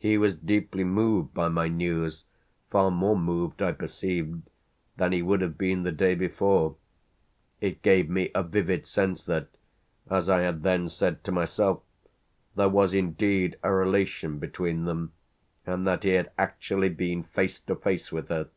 [0.00, 2.24] He was deeply moved by my news
[2.70, 4.42] far more moved, I perceived,
[4.96, 6.74] than he would have been the day before:
[7.60, 9.46] it gave me a vivid sense that,
[10.10, 11.84] as I had then said to myself,
[12.56, 15.12] there was indeed a relation between them
[15.64, 18.48] and that he had actually been face to face with her.